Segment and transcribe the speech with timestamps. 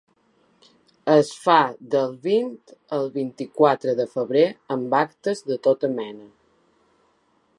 [1.15, 1.57] Es fa
[1.95, 4.45] del vuit al vint-i-quatre de febrer
[4.77, 6.29] amb actes de tota mena.